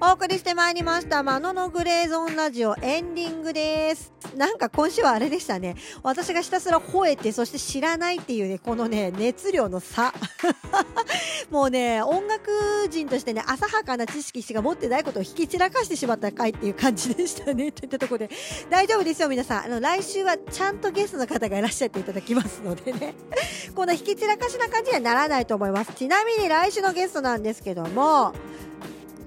[0.00, 4.12] お送りしてまいりました、マノのグレーゾーンラジオエンディングです。
[4.36, 5.74] なんか今週はあれでしたね。
[6.04, 10.14] 私がひたすら吠えて、そして知らないっていうね、このね、熱量の差。
[11.50, 12.48] もうね、音楽
[12.88, 17.72] 人としてね、浅はかな知識しか持ってないことを引き散らかしてしまった回っていう感じでしたね。
[17.72, 18.30] といったところで、
[18.70, 19.64] 大丈夫ですよ、皆さん。
[19.64, 23.14] あの、来週はちゃんとゲストの方がいらっしゃっていただきますのでね。
[23.74, 25.92] こんな引き散らかしな感じにはならないと思います。
[25.94, 28.32] ちなみに来週のゲストなんですけども、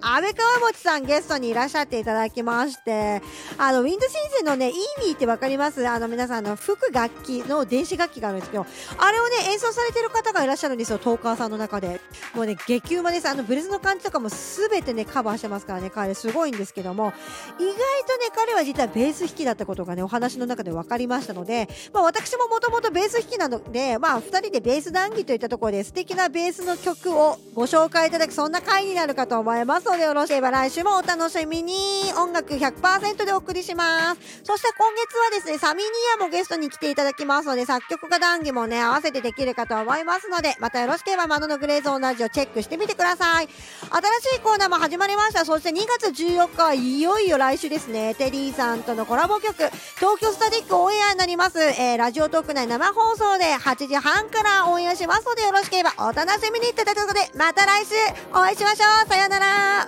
[0.04, 3.22] 安倍川餅さんゲストにいらっしゃっていただきまして、
[3.58, 5.88] あの、ウィンドシンセンのね、イーミーってわかります？
[5.88, 8.66] あの、皆さんの吹く楽器の電子楽器があるんですけど、
[8.98, 12.02] あれをね、演奏されてる方がいらっしゃるんですよ、トーカーさんの中で。
[12.34, 13.30] もうね、激うまです。
[13.30, 17.14] あの、ブレスの感じとかもすべてね、カバーしてますからね、彼すごいんですけども、
[17.60, 31.74] 意外とね、彼は実はベース弾きだったことがね、お話の中で分かりましたので、まあ私ももともとベース弾きなので、まあ二人でベース談義といったところで素敵なベースの曲をご紹介いただく、そんな回になるかと思いますので、よろしければ来週もお楽しみに
[32.18, 34.42] 音楽100%でお送りします。
[34.44, 35.90] そして今月はですね、サミニ
[36.20, 43.50] アもゲストに来ていただきますので、作曲家談義もね、合わせてできるかと思いますので、またよろしければ窓のグレーゾーンラジオチェックしてみてください。
[43.90, 45.44] 新しいコーナーも始まりました。
[45.44, 49.56] そして2月14日、いよいよ来週ですね、テリーさんとのコラボ曲、
[49.98, 51.60] 東京スタティックオンエアになります。
[51.60, 57.96] えー、ラジオトーク内生放送で8時半からオンエアしますので、よろしければお楽しみにといったところで、また来週
[58.32, 59.10] お会いしましょう。
[59.10, 59.81] さようなら。